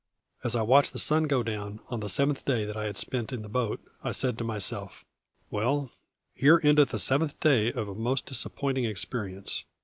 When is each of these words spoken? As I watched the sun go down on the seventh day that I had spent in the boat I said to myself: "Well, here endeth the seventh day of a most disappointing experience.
As 0.43 0.55
I 0.55 0.63
watched 0.63 0.93
the 0.93 0.97
sun 0.97 1.25
go 1.25 1.43
down 1.43 1.79
on 1.89 1.99
the 1.99 2.09
seventh 2.09 2.43
day 2.43 2.65
that 2.65 2.75
I 2.75 2.85
had 2.85 2.97
spent 2.97 3.31
in 3.31 3.43
the 3.43 3.47
boat 3.47 3.79
I 4.03 4.11
said 4.13 4.35
to 4.39 4.43
myself: 4.43 5.05
"Well, 5.51 5.91
here 6.33 6.59
endeth 6.63 6.89
the 6.89 6.97
seventh 6.97 7.39
day 7.39 7.71
of 7.71 7.87
a 7.87 7.93
most 7.93 8.25
disappointing 8.25 8.85
experience. 8.85 9.63